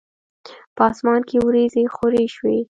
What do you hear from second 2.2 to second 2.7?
شوی